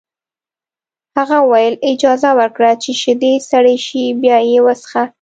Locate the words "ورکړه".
2.39-2.71